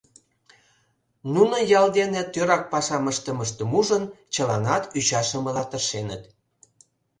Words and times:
Нунын 1.33 1.63
ял 1.79 1.87
дене 1.97 2.21
тӧрак 2.33 2.63
пашам 2.71 3.05
ыштымыштым 3.11 3.69
ужын, 3.79 4.03
чыланат 4.33 4.83
ӱчашымыла 4.97 5.63
тыршеныт. 5.71 6.23